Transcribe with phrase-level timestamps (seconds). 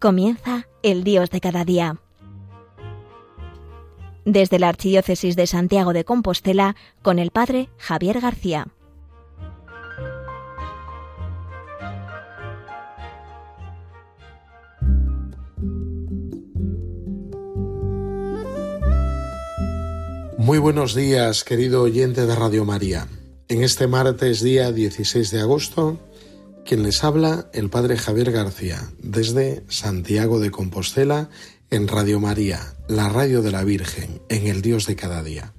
[0.00, 2.00] Comienza el Dios de cada día.
[4.24, 8.68] Desde la Archidiócesis de Santiago de Compostela, con el Padre Javier García.
[20.38, 23.06] Muy buenos días, querido oyente de Radio María.
[23.48, 25.98] En este martes día 16 de agosto,
[26.64, 31.30] quien les habla, el Padre Javier García, desde Santiago de Compostela,
[31.70, 35.52] en Radio María, la radio de la Virgen, en el Dios de cada día.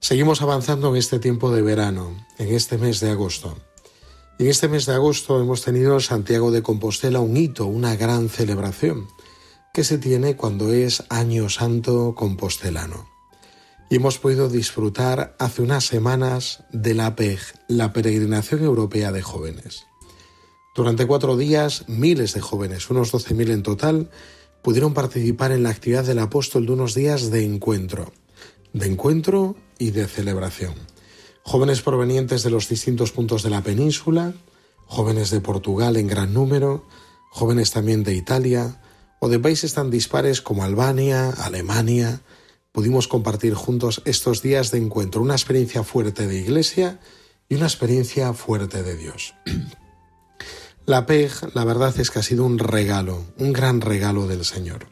[0.00, 3.56] Seguimos avanzando en este tiempo de verano, en este mes de agosto.
[4.38, 8.28] En este mes de agosto hemos tenido en Santiago de Compostela un hito, una gran
[8.28, 9.06] celebración,
[9.72, 13.11] que se tiene cuando es Año Santo Compostelano
[13.92, 19.84] y hemos podido disfrutar hace unas semanas de la PEG, la Peregrinación Europea de Jóvenes.
[20.74, 24.10] Durante cuatro días, miles de jóvenes, unos 12.000 en total,
[24.62, 28.14] pudieron participar en la actividad del apóstol de unos días de encuentro,
[28.72, 30.72] de encuentro y de celebración.
[31.42, 34.32] Jóvenes provenientes de los distintos puntos de la península,
[34.86, 36.86] jóvenes de Portugal en gran número,
[37.28, 38.80] jóvenes también de Italia
[39.20, 42.22] o de países tan dispares como Albania, Alemania,
[42.72, 46.98] pudimos compartir juntos estos días de encuentro, una experiencia fuerte de iglesia
[47.48, 49.34] y una experiencia fuerte de Dios.
[50.84, 54.88] La PEG, la verdad es que ha sido un regalo, un gran regalo del Señor.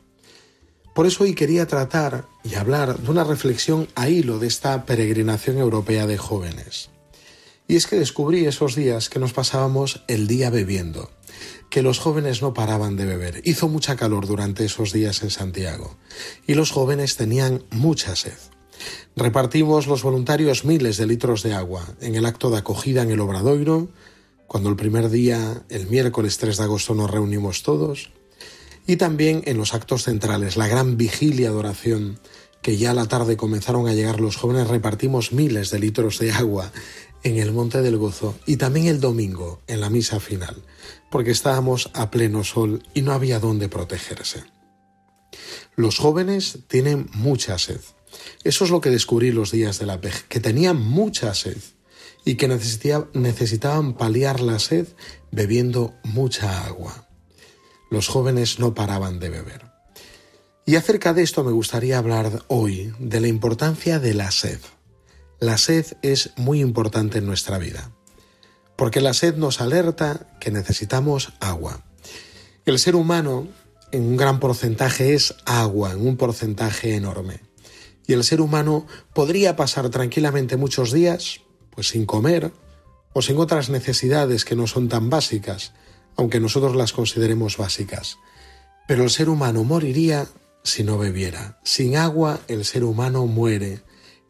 [0.94, 5.58] Por eso hoy quería tratar y hablar de una reflexión a hilo de esta peregrinación
[5.58, 6.90] europea de jóvenes.
[7.66, 11.10] Y es que descubrí esos días que nos pasábamos el día bebiendo,
[11.70, 13.40] que los jóvenes no paraban de beber.
[13.44, 15.96] Hizo mucha calor durante esos días en Santiago
[16.46, 18.36] y los jóvenes tenían mucha sed.
[19.16, 23.20] Repartimos los voluntarios miles de litros de agua en el acto de acogida en el
[23.20, 23.88] Obradoiro,
[24.46, 28.10] cuando el primer día, el miércoles 3 de agosto, nos reunimos todos,
[28.86, 32.18] y también en los actos centrales, la gran vigilia de oración,
[32.62, 36.32] que ya a la tarde comenzaron a llegar los jóvenes, repartimos miles de litros de
[36.32, 36.72] agua
[37.22, 40.62] en el Monte del Gozo y también el domingo en la misa final,
[41.10, 44.44] porque estábamos a pleno sol y no había dónde protegerse.
[45.76, 47.80] Los jóvenes tienen mucha sed.
[48.44, 51.58] Eso es lo que descubrí los días de la PEG, que tenían mucha sed
[52.24, 54.88] y que necesitaban paliar la sed
[55.30, 57.08] bebiendo mucha agua.
[57.90, 59.70] Los jóvenes no paraban de beber.
[60.66, 64.60] Y acerca de esto me gustaría hablar hoy, de la importancia de la sed.
[65.40, 67.92] La sed es muy importante en nuestra vida,
[68.76, 71.82] porque la sed nos alerta que necesitamos agua.
[72.66, 73.48] El ser humano
[73.90, 77.40] en un gran porcentaje es agua, en un porcentaje enorme.
[78.06, 81.40] Y el ser humano podría pasar tranquilamente muchos días,
[81.70, 82.52] pues sin comer,
[83.14, 85.72] o sin otras necesidades que no son tan básicas,
[86.16, 88.18] aunque nosotros las consideremos básicas.
[88.86, 90.26] Pero el ser humano moriría
[90.64, 91.58] si no bebiera.
[91.64, 93.82] Sin agua el ser humano muere,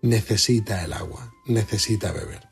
[0.03, 2.49] necesita el agua, necesita beber.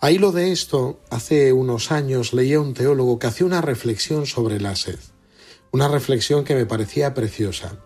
[0.00, 4.60] Ahí lo de esto, hace unos años leía un teólogo que hacía una reflexión sobre
[4.60, 4.98] la sed,
[5.72, 7.78] una reflexión que me parecía preciosa.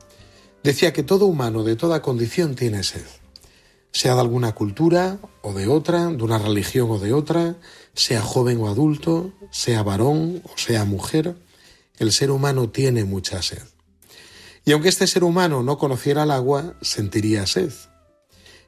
[0.63, 3.05] Decía que todo humano de toda condición tiene sed,
[3.93, 7.57] sea de alguna cultura o de otra, de una religión o de otra,
[7.95, 11.37] sea joven o adulto, sea varón o sea mujer,
[11.99, 13.63] el ser humano tiene mucha sed.
[14.65, 17.73] Y aunque este ser humano no conociera el agua, sentiría sed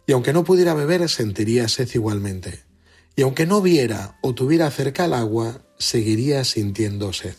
[0.07, 2.65] y aunque no pudiera beber sentiría sed igualmente,
[3.17, 7.35] y aunque no viera o tuviera cerca el agua, seguiría sintiendo sed.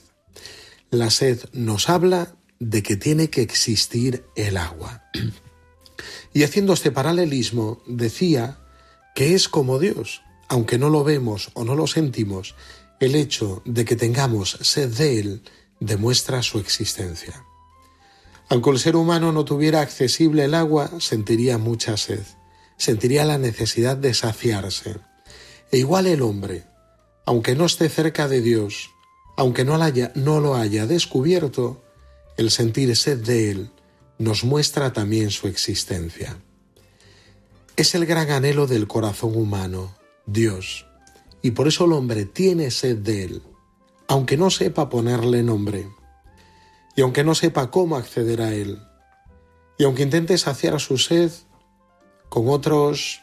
[0.90, 5.04] La sed nos habla de que tiene que existir el agua.
[6.34, 8.60] Y haciendo este paralelismo, decía
[9.16, 12.54] que es como Dios, aunque no lo vemos o no lo sentimos,
[13.00, 15.42] el hecho de que tengamos sed de Él
[15.80, 17.44] demuestra su existencia.
[18.50, 22.24] Aunque el ser humano no tuviera accesible el agua, sentiría mucha sed
[22.78, 24.98] sentiría la necesidad de saciarse.
[25.72, 26.66] E igual el hombre,
[27.26, 28.92] aunque no esté cerca de Dios,
[29.36, 29.78] aunque no,
[30.40, 31.84] lo haya descubierto,
[32.38, 33.72] el sentir sed de Él
[34.18, 36.38] nos muestra también su existencia.
[37.76, 39.96] Es el gran anhelo del corazón humano,
[40.26, 40.88] Dios,
[41.44, 43.44] y por eso el hombre tiene sed de Él,
[44.08, 45.88] aunque no sepa ponerle nombre,
[46.96, 48.80] y aunque no sepa cómo acceder a Él,
[49.78, 51.32] y aunque intente saciar su sed
[52.30, 53.22] con otros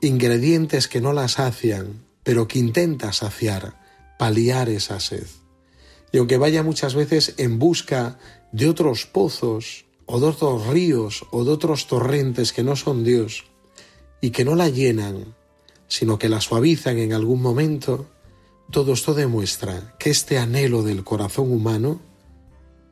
[0.00, 3.80] ingredientes que no la sacian, pero que intenta saciar,
[4.18, 5.26] paliar esa sed.
[6.12, 8.18] Y aunque vaya muchas veces en busca
[8.52, 13.44] de otros pozos, o de otros ríos, o de otros torrentes que no son Dios,
[14.20, 15.34] y que no la llenan,
[15.88, 18.06] sino que la suavizan en algún momento,
[18.70, 22.00] todo esto demuestra que este anhelo del corazón humano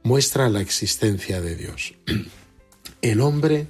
[0.02, 1.94] muestra la existencia de Dios.
[3.02, 3.66] El hombre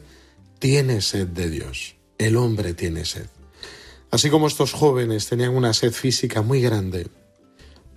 [0.64, 1.94] tiene sed de Dios.
[2.16, 3.26] El hombre tiene sed.
[4.10, 7.08] Así como estos jóvenes tenían una sed física muy grande,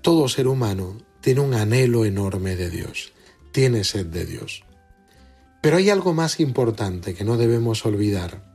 [0.01, 3.13] todo ser humano tiene un anhelo enorme de Dios,
[3.53, 4.65] tiene sed de Dios.
[5.61, 8.51] Pero hay algo más importante que no debemos olvidar,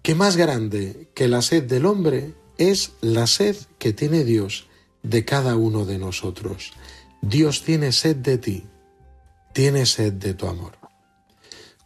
[0.00, 4.66] que más grande que la sed del hombre es la sed que tiene Dios
[5.02, 6.72] de cada uno de nosotros.
[7.20, 8.64] Dios tiene sed de ti,
[9.52, 10.81] tiene sed de tu amor.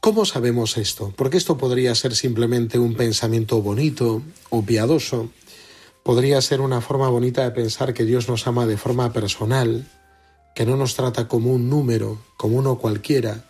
[0.06, 1.12] ¿Cómo sabemos esto?
[1.17, 5.31] Porque esto podría ser simplemente un pensamiento bonito o piadoso,
[6.05, 9.85] podría ser una forma bonita de pensar que Dios nos ama de forma personal,
[10.55, 13.47] que no nos trata como un número, como uno cualquiera,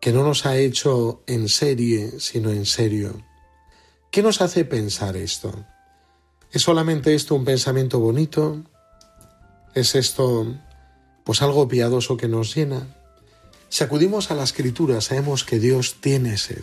[0.00, 3.22] que no nos ha hecho en serie, sino en serio.
[4.10, 5.52] ¿Qué nos hace pensar esto?
[6.50, 8.62] ¿Es solamente esto un pensamiento bonito?
[9.74, 10.46] ¿Es esto
[11.24, 13.03] pues algo piadoso que nos llena?
[13.74, 16.62] Si acudimos a la escritura, sabemos que Dios tiene sed.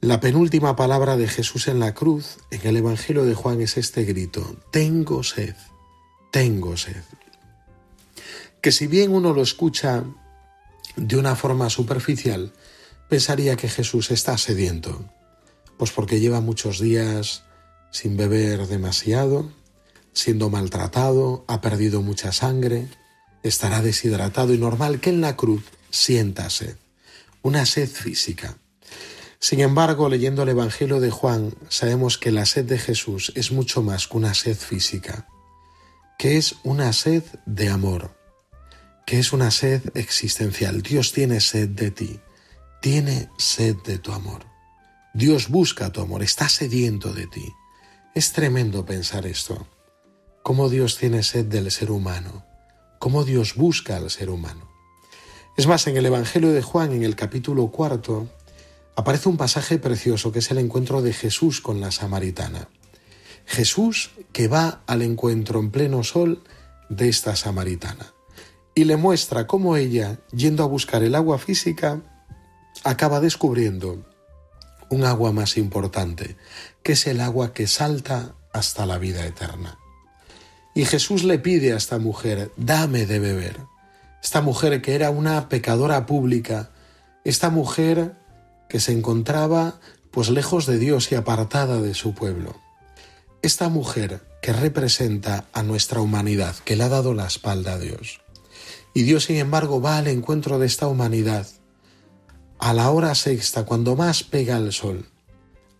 [0.00, 4.04] La penúltima palabra de Jesús en la cruz, en el Evangelio de Juan, es este
[4.04, 5.56] grito, tengo sed,
[6.30, 7.02] tengo sed.
[8.62, 10.04] Que si bien uno lo escucha
[10.94, 12.52] de una forma superficial,
[13.08, 15.04] pensaría que Jesús está sediento,
[15.78, 17.42] pues porque lleva muchos días
[17.90, 19.50] sin beber demasiado,
[20.12, 22.86] siendo maltratado, ha perdido mucha sangre,
[23.42, 26.76] estará deshidratado y normal que en la cruz sienta sed,
[27.42, 28.58] una sed física.
[29.40, 33.82] Sin embargo, leyendo el Evangelio de Juan, sabemos que la sed de Jesús es mucho
[33.82, 35.28] más que una sed física,
[36.18, 38.16] que es una sed de amor,
[39.06, 40.82] que es una sed existencial.
[40.82, 42.20] Dios tiene sed de ti,
[42.82, 44.44] tiene sed de tu amor.
[45.14, 47.52] Dios busca tu amor, está sediento de ti.
[48.14, 49.66] Es tremendo pensar esto.
[50.42, 52.44] Cómo Dios tiene sed del ser humano,
[52.98, 54.68] cómo Dios busca al ser humano.
[55.58, 58.28] Es más, en el Evangelio de Juan, en el capítulo cuarto,
[58.94, 62.68] aparece un pasaje precioso que es el encuentro de Jesús con la samaritana.
[63.44, 66.44] Jesús que va al encuentro en pleno sol
[66.88, 68.14] de esta samaritana
[68.72, 72.02] y le muestra cómo ella, yendo a buscar el agua física,
[72.84, 74.06] acaba descubriendo
[74.90, 76.36] un agua más importante,
[76.84, 79.76] que es el agua que salta hasta la vida eterna.
[80.76, 83.56] Y Jesús le pide a esta mujer, dame de beber
[84.22, 86.70] esta mujer que era una pecadora pública,
[87.24, 88.16] esta mujer
[88.68, 89.80] que se encontraba
[90.10, 92.56] pues lejos de Dios y apartada de su pueblo.
[93.42, 98.20] Esta mujer que representa a nuestra humanidad, que le ha dado la espalda a Dios.
[98.94, 101.46] Y Dios, sin embargo, va al encuentro de esta humanidad
[102.58, 105.06] a la hora sexta, cuando más pega el sol,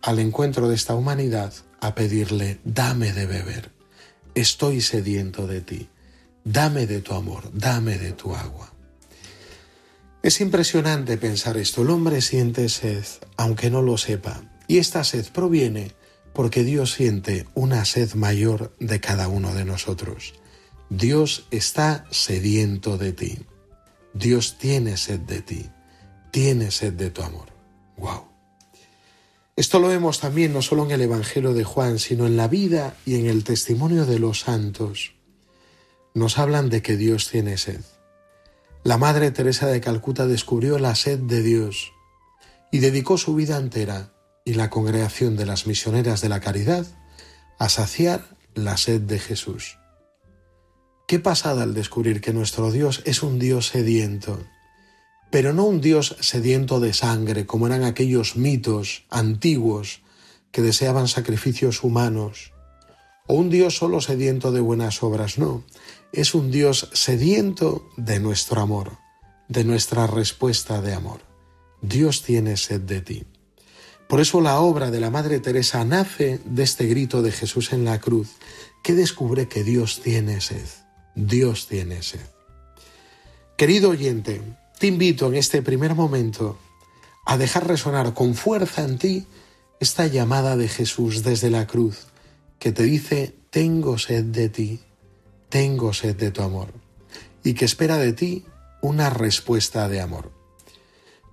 [0.01, 3.71] al encuentro de esta humanidad a pedirle, dame de beber,
[4.33, 5.89] estoy sediento de ti
[6.43, 8.73] dame de tu amor, dame de tu agua.
[10.21, 11.81] Es impresionante pensar esto.
[11.81, 13.05] El hombre siente sed,
[13.37, 15.93] aunque no lo sepa, y esta sed proviene
[16.33, 20.33] porque Dios siente una sed mayor de cada uno de nosotros.
[20.89, 23.39] Dios está sediento de ti.
[24.13, 25.69] Dios tiene sed de ti.
[26.31, 27.47] Tiene sed de tu amor.
[27.97, 28.25] ¡Wow!
[29.55, 32.95] Esto lo vemos también no solo en el Evangelio de Juan, sino en la vida
[33.05, 35.18] y en el testimonio de los santos
[36.13, 37.81] nos hablan de que Dios tiene sed.
[38.83, 41.91] La Madre Teresa de Calcuta descubrió la sed de Dios
[42.71, 44.13] y dedicó su vida entera
[44.45, 46.85] y la congregación de las misioneras de la caridad
[47.57, 49.77] a saciar la sed de Jesús.
[51.07, 54.39] Qué pasada al descubrir que nuestro Dios es un Dios sediento,
[55.31, 60.01] pero no un Dios sediento de sangre como eran aquellos mitos antiguos
[60.51, 62.53] que deseaban sacrificios humanos,
[63.29, 65.63] o un Dios solo sediento de buenas obras, no,
[66.11, 68.97] es un Dios sediento de nuestro amor,
[69.47, 71.21] de nuestra respuesta de amor.
[71.79, 73.23] Dios tiene sed de ti.
[74.07, 77.85] Por eso la obra de la Madre Teresa nace de este grito de Jesús en
[77.85, 78.29] la cruz,
[78.83, 80.65] que descubre que Dios tiene sed.
[81.13, 82.25] Dios tiene sed.
[83.57, 84.41] Querido oyente,
[84.79, 86.57] te invito en este primer momento
[87.27, 89.27] a dejar resonar con fuerza en ti
[89.79, 92.07] esta llamada de Jesús desde la cruz,
[92.59, 94.81] que te dice, tengo sed de ti
[95.49, 96.73] tengo sed de tu amor,
[97.43, 98.45] y que espera de ti
[98.81, 100.31] una respuesta de amor.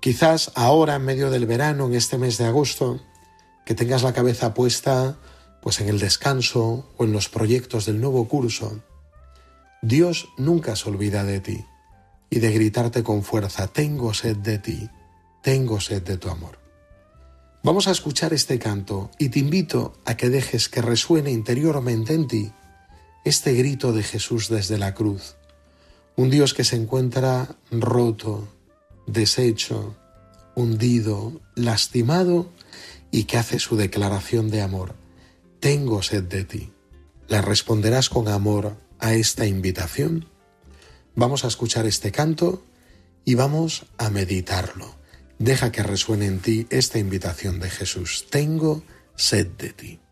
[0.01, 3.01] Quizás ahora, en medio del verano, en este mes de agosto,
[3.65, 5.19] que tengas la cabeza puesta
[5.63, 8.81] pues en el descanso o en los proyectos del nuevo curso,
[9.83, 11.65] Dios nunca se olvida de ti
[12.31, 14.89] y de gritarte con fuerza, tengo sed de ti,
[15.43, 16.66] tengo sed de tu amor.
[17.67, 22.29] Vamos a escuchar este canto y te invito a que dejes que resuene interiormente en
[22.29, 22.53] ti
[23.25, 25.35] este grito de Jesús desde la cruz,
[26.15, 28.47] Un Dios que se encuentra roto,
[29.09, 29.97] deshecho,
[30.55, 32.53] hundido, lastimado
[33.11, 34.95] y que hace su declaración de amor.
[35.59, 36.73] Tengo sed de ti.
[37.27, 40.29] ¿Le responderás con amor a esta invitación?
[41.17, 42.63] Vamos a escuchar este canto
[43.25, 44.95] y vamos a meditarlo.
[45.39, 48.27] Deja que resuene en ti esta invitación de Jesús.
[48.31, 48.83] Tengo
[49.15, 50.06] sed de ti.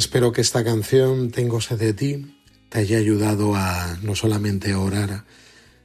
[0.00, 2.34] Espero que esta canción, Tengo sed de ti,
[2.70, 5.26] te haya ayudado a no solamente a orar,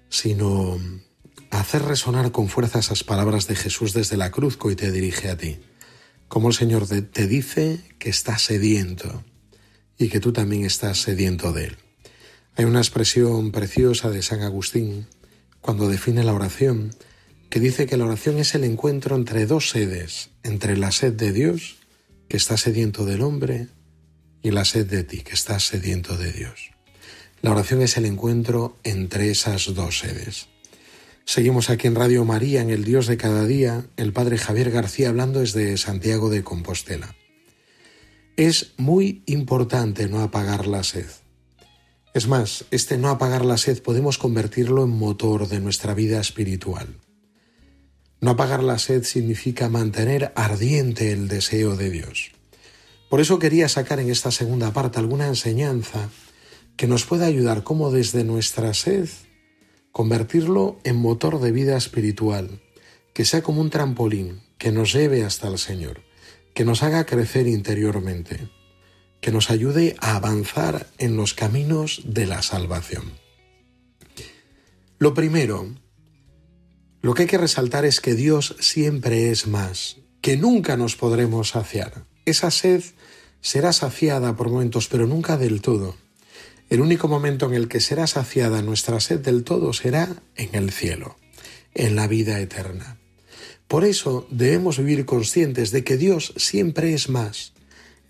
[0.07, 0.79] sino
[1.51, 4.89] a hacer resonar con fuerza esas palabras de Jesús desde la cruz que hoy te
[4.93, 5.60] dirige a ti.
[6.29, 9.25] Como el Señor te dice que estás sediento
[9.98, 11.77] y que tú también estás sediento de Él.
[12.55, 15.07] Hay una expresión preciosa de San Agustín
[15.60, 16.95] cuando define la oración,
[17.50, 21.34] que dice que la oración es el encuentro entre dos sedes, entre la sed de
[21.34, 21.79] Dios,
[22.29, 23.67] que está sediento del hombre,
[24.46, 26.70] y la sed de ti, que estás sediento de Dios.
[27.42, 30.50] La oración es el encuentro entre esas dos sedes.
[31.25, 35.10] Seguimos aquí en Radio María, en el Dios de cada día, el Padre Javier García
[35.10, 37.16] hablando desde Santiago de Compostela.
[38.38, 41.10] Es muy importante no apagar la sed.
[42.14, 47.00] Es más, este no apagar la sed podemos convertirlo en motor de nuestra vida espiritual.
[48.22, 52.35] No apagar la sed significa mantener ardiente el deseo de Dios.
[53.09, 56.09] Por eso quería sacar en esta segunda parte alguna enseñanza
[56.75, 59.07] que nos pueda ayudar como desde nuestra sed
[59.91, 62.62] convertirlo en motor de vida espiritual,
[63.13, 66.01] que sea como un trampolín que nos lleve hasta el Señor,
[66.53, 68.50] que nos haga crecer interiormente,
[69.21, 73.13] que nos ayude a avanzar en los caminos de la salvación.
[75.00, 75.74] Lo primero,
[77.01, 81.50] Lo que hay que resaltar es que Dios siempre es más, que nunca nos podremos
[81.50, 82.05] saciar.
[82.25, 82.84] Esa sed
[83.41, 85.96] será saciada por momentos, pero nunca del todo.
[86.70, 90.72] El único momento en el que será saciada nuestra sed del todo será en el
[90.72, 91.17] cielo,
[91.74, 92.98] en la vida eterna.
[93.67, 97.53] Por eso debemos vivir conscientes de que Dios siempre es más,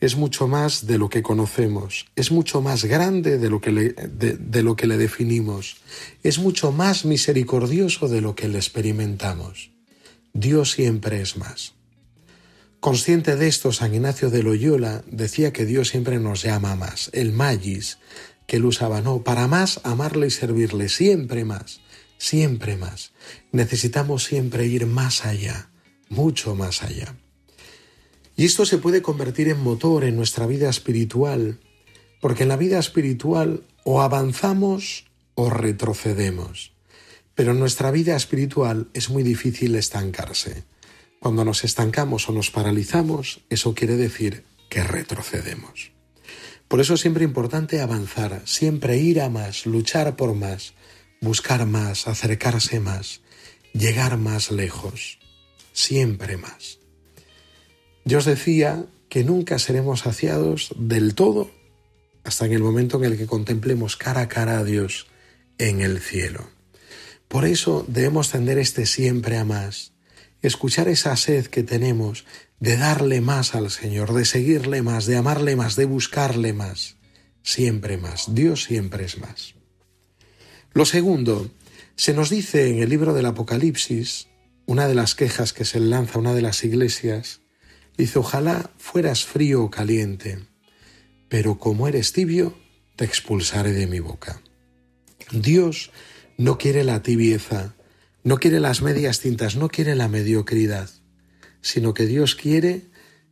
[0.01, 3.89] es mucho más de lo que conocemos, es mucho más grande de lo que le,
[3.93, 5.77] de, lo que le definimos,
[6.23, 9.71] es mucho más misericordioso de lo que le experimentamos.
[10.33, 11.74] Dios siempre es más.
[12.85, 17.31] Consciente de esto, San Ignacio de Loyola decía que Dios siempre nos llama más, el
[17.31, 17.97] magis,
[18.45, 21.81] que él usaba, no, para más amarle y servirle, siempre más,
[22.19, 23.11] siempre más.
[23.51, 25.71] Necesitamos siempre ir más allá,
[26.09, 27.15] mucho más allá.
[28.35, 31.59] Y esto se puede convertir en motor en nuestra vida espiritual,
[32.21, 36.71] porque en la vida espiritual o avanzamos o retrocedemos.
[37.33, 40.65] Pero en nuestra vida espiritual es muy difícil estancarse.
[41.19, 45.91] Cuando nos estancamos o nos paralizamos, eso quiere decir que retrocedemos.
[46.67, 50.73] Por eso es siempre importante avanzar, siempre ir a más, luchar por más,
[51.21, 53.21] buscar más, acercarse más,
[53.73, 55.19] llegar más lejos,
[55.73, 56.79] siempre más.
[58.03, 61.49] Yo os decía que nunca seremos saciados del todo
[62.23, 65.07] hasta en el momento en el que contemplemos cara a cara a Dios
[65.57, 66.49] en el cielo.
[67.27, 69.93] Por eso debemos tender este siempre a más,
[70.47, 72.25] escuchar esa sed que tenemos
[72.59, 76.97] de darle más al Señor, de seguirle más, de amarle más, de buscarle más,
[77.43, 78.33] siempre más.
[78.33, 79.55] Dios siempre es más.
[80.73, 81.51] Lo segundo,
[81.95, 84.27] se nos dice en el libro del Apocalipsis,
[84.65, 87.41] una de las quejas que se lanza a una de las iglesias,
[87.97, 90.39] Dice, ojalá fueras frío o caliente,
[91.29, 92.57] pero como eres tibio,
[92.95, 94.41] te expulsaré de mi boca.
[95.31, 95.91] Dios
[96.37, 97.75] no quiere la tibieza,
[98.25, 100.89] no quiere las medias tintas, no quiere la mediocridad,
[101.61, 102.87] sino que Dios quiere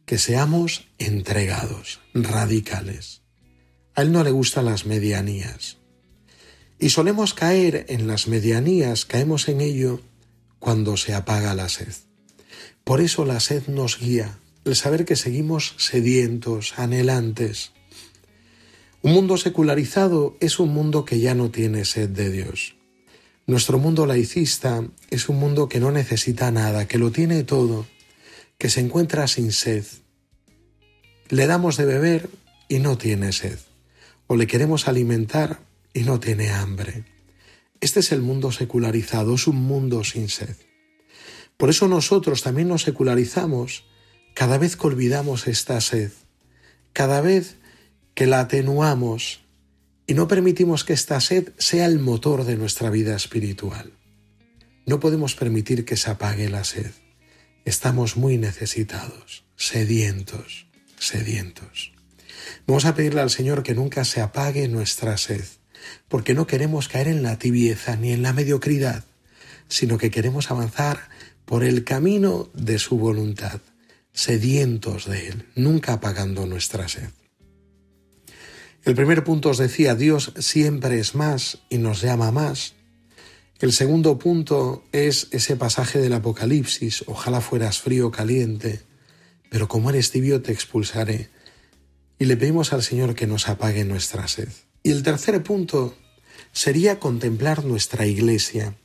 [0.06, 3.24] que seamos entregados, radicales.
[3.96, 5.78] A Él no le gustan las medianías.
[6.78, 10.00] Y solemos caer en las medianías, caemos en ello
[10.60, 11.94] cuando se apaga la sed.
[12.84, 17.72] Por eso la sed nos guía, el saber que seguimos sedientos, anhelantes.
[19.02, 22.76] Un mundo secularizado es un mundo que ya no tiene sed de Dios.
[23.46, 27.86] Nuestro mundo laicista es un mundo que no necesita nada, que lo tiene todo,
[28.58, 29.86] que se encuentra sin sed.
[31.28, 32.30] Le damos de beber
[32.70, 33.60] y no tiene sed,
[34.28, 35.60] o le queremos alimentar
[35.94, 37.04] y no tiene hambre.
[37.82, 40.56] Este es el mundo secularizado, es un mundo sin sed.
[41.58, 43.84] Por eso nosotros también nos secularizamos
[44.34, 46.14] cada vez que olvidamos esta sed,
[46.94, 47.58] cada vez
[48.16, 49.43] que la atenuamos
[50.06, 53.94] y no permitimos que esta sed sea el motor de nuestra vida espiritual.
[54.86, 56.92] No podemos permitir que se apague la sed.
[57.66, 60.68] Estamos muy necesitados, sedientos,
[61.00, 61.94] sedientos.
[62.68, 65.46] Vamos a pedirle al Señor que nunca se apague nuestra sed,
[66.10, 69.06] porque no queremos caer en la tibieza ni en la mediocridad,
[69.70, 71.10] sino que queremos avanzar
[71.46, 73.62] por el camino de su voluntad
[74.14, 77.10] sedientos de Él, nunca apagando nuestra sed.
[78.86, 82.74] El primer punto os decía, Dios siempre es más y nos llama más.
[83.60, 88.82] El segundo punto es ese pasaje del Apocalipsis, ojalá fueras frío o caliente,
[89.50, 91.30] pero como eres tibio te expulsaré.
[92.20, 94.50] Y le pedimos al Señor que nos apague nuestra sed.
[94.84, 95.96] Y el tercer punto
[96.52, 98.76] sería contemplar nuestra iglesia.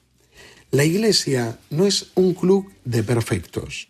[0.70, 3.87] La iglesia no es un club de perfectos.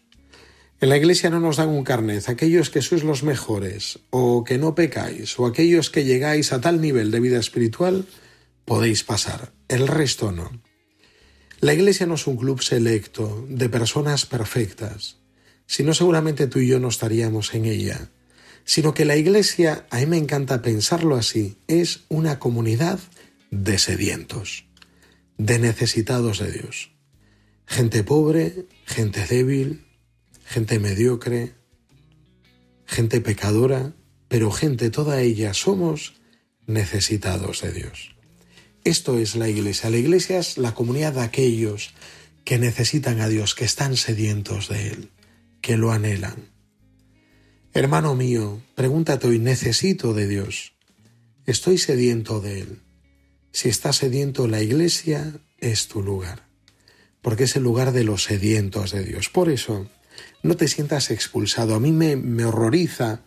[0.81, 4.59] En la iglesia no nos dan un carnet, aquellos que sois los mejores, o que
[4.59, 8.07] no pecáis, o aquellos que llegáis a tal nivel de vida espiritual,
[8.65, 10.53] podéis pasar, el resto no.
[11.59, 15.19] La iglesia no es un club selecto de personas perfectas,
[15.67, 18.11] sino seguramente tú y yo no estaríamos en ella,
[18.65, 23.01] sino que la iglesia, a mí me encanta pensarlo así, es una comunidad
[23.51, 24.67] de sedientos,
[25.39, 26.93] de necesitados de Dios.
[27.67, 29.88] Gente pobre, gente débil,
[30.49, 31.53] gente mediocre,
[32.87, 33.93] gente pecadora,
[34.29, 36.15] pero gente toda ella somos
[36.67, 38.17] necesitados de Dios.
[38.83, 39.91] Esto es la iglesia.
[39.91, 41.91] La iglesia es la comunidad de aquellos
[42.45, 45.11] que necesitan a Dios, que están sedientos de Él,
[45.61, 46.51] que lo anhelan.
[47.75, 50.73] Hermano mío, pregúntate hoy, ¿necesito de Dios?
[51.45, 52.83] ¿Estoy sediento de Él?
[53.53, 56.49] Si estás sediento, la iglesia es tu lugar,
[57.21, 59.29] porque es el lugar de los sedientos de Dios.
[59.29, 59.91] Por eso,
[60.43, 61.75] no te sientas expulsado.
[61.75, 63.23] A mí me, me horroriza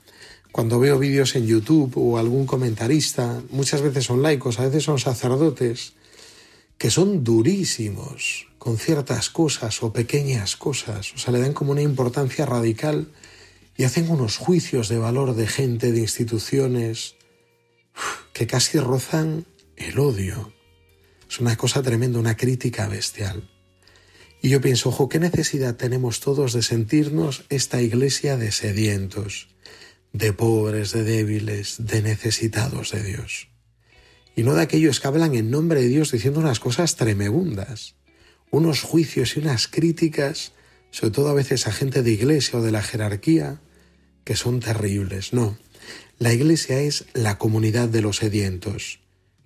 [0.51, 4.99] cuando veo vídeos en YouTube o algún comentarista, muchas veces son laicos, a veces son
[4.99, 5.93] sacerdotes,
[6.77, 11.81] que son durísimos con ciertas cosas o pequeñas cosas, o sea, le dan como una
[11.81, 13.11] importancia radical
[13.77, 17.15] y hacen unos juicios de valor de gente, de instituciones,
[18.33, 19.45] que casi rozan
[19.77, 20.53] el odio.
[21.29, 23.49] Es una cosa tremenda, una crítica bestial.
[24.41, 29.49] Y yo pienso, ojo, ¿qué necesidad tenemos todos de sentirnos esta iglesia de sedientos,
[30.13, 33.49] de pobres, de débiles, de necesitados de Dios?
[34.35, 37.95] Y no de aquellos que hablan en nombre de Dios diciendo unas cosas tremebundas,
[38.49, 40.53] unos juicios y unas críticas,
[40.89, 43.61] sobre todo a veces a gente de iglesia o de la jerarquía,
[44.23, 45.33] que son terribles.
[45.33, 45.57] No,
[46.17, 48.99] la iglesia es la comunidad de los sedientos.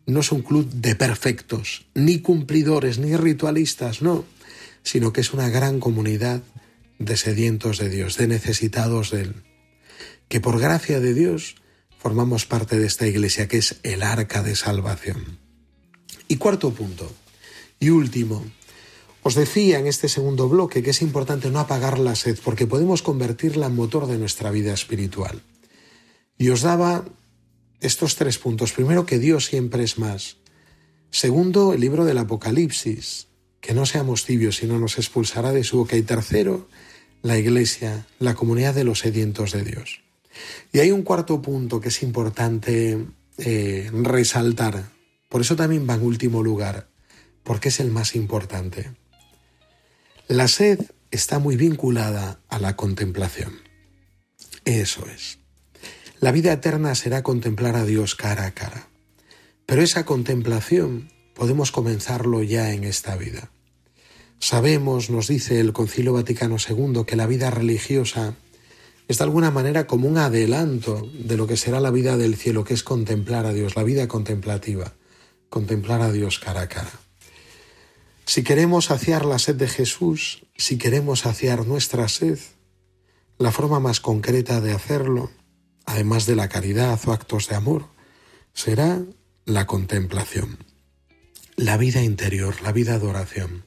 [0.05, 4.25] No es un club de perfectos, ni cumplidores, ni ritualistas, no,
[4.85, 6.41] sino que es una gran comunidad
[6.99, 9.43] de sedientos de Dios, de necesitados de Él,
[10.29, 11.55] que por gracia de Dios
[11.97, 15.39] formamos parte de esta iglesia que es el arca de salvación.
[16.27, 17.11] Y cuarto punto,
[17.79, 18.45] y último,
[19.23, 23.01] os decía en este segundo bloque que es importante no apagar la sed porque podemos
[23.01, 25.41] convertirla en motor de nuestra vida espiritual.
[26.37, 27.05] Y os daba
[27.81, 28.71] estos tres puntos.
[28.71, 30.37] Primero, que Dios siempre es más.
[31.09, 33.27] Segundo, el libro del Apocalipsis,
[33.65, 35.97] que no seamos tibios, sino nos expulsará de su boca.
[35.97, 36.69] Y tercero,
[37.23, 40.01] la Iglesia, la comunidad de los sedientos de Dios.
[40.71, 43.07] Y hay un cuarto punto que es importante
[43.39, 44.91] eh, resaltar.
[45.29, 46.89] Por eso también va en último lugar,
[47.43, 48.91] porque es el más importante.
[50.27, 53.61] La sed está muy vinculada a la contemplación.
[54.63, 55.39] Eso es.
[56.19, 58.89] La vida eterna será contemplar a Dios cara a cara.
[59.65, 63.49] Pero esa contemplación podemos comenzarlo ya en esta vida.
[64.39, 68.35] Sabemos, nos dice el Concilio Vaticano II, que la vida religiosa
[69.07, 72.63] es de alguna manera como un adelanto de lo que será la vida del cielo,
[72.63, 74.93] que es contemplar a Dios, la vida contemplativa,
[75.49, 76.91] contemplar a Dios cara a cara.
[78.25, 82.39] Si queremos saciar la sed de Jesús, si queremos saciar nuestra sed,
[83.37, 85.29] la forma más concreta de hacerlo,
[85.85, 87.85] además de la caridad o actos de amor,
[88.53, 89.03] será
[89.45, 90.57] la contemplación,
[91.55, 93.65] la vida interior, la vida de oración.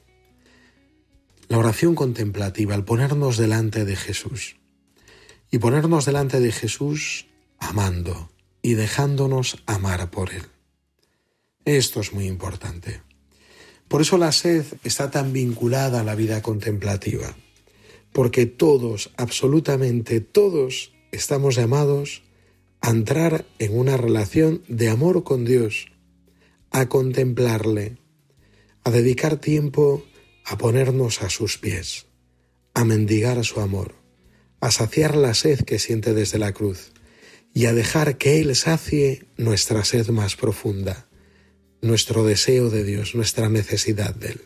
[1.49, 4.57] La oración contemplativa, al ponernos delante de Jesús.
[5.49, 7.25] Y ponernos delante de Jesús
[7.57, 8.29] amando
[8.61, 10.43] y dejándonos amar por Él.
[11.65, 13.01] Esto es muy importante.
[13.87, 17.35] Por eso la sed está tan vinculada a la vida contemplativa,
[18.13, 22.21] porque todos, absolutamente todos, estamos llamados
[22.79, 25.87] a entrar en una relación de amor con Dios,
[26.69, 27.97] a contemplarle,
[28.83, 30.05] a dedicar tiempo
[30.49, 32.07] a ponernos a sus pies,
[32.73, 33.93] a mendigar su amor,
[34.61, 36.91] a saciar la sed que siente desde la cruz
[37.53, 41.07] y a dejar que Él sacie nuestra sed más profunda
[41.81, 44.41] nuestro deseo de Dios, nuestra necesidad de Él.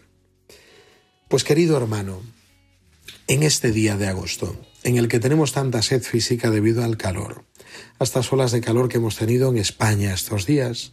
[1.30, 2.22] Pues querido hermano,
[3.28, 7.46] en este día de agosto, en el que tenemos tanta sed física debido al calor,
[7.98, 10.92] a estas olas de calor que hemos tenido en España estos días,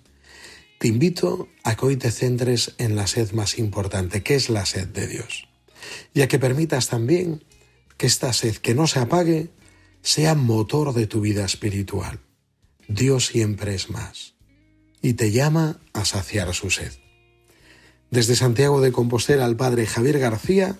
[0.81, 4.65] te invito a que hoy te centres en la sed más importante, que es la
[4.65, 5.47] sed de Dios,
[6.15, 7.45] y a que permitas también
[7.99, 9.51] que esta sed que no se apague
[10.01, 12.21] sea motor de tu vida espiritual.
[12.89, 14.37] Dios siempre es más
[15.03, 16.93] y te llama a saciar su sed.
[18.11, 20.79] Desde Santiago de Compostela al Padre Javier García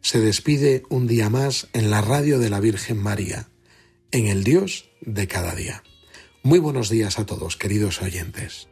[0.00, 3.50] se despide un día más en la radio de la Virgen María,
[4.12, 5.82] en el Dios de cada día.
[6.42, 8.71] Muy buenos días a todos, queridos oyentes.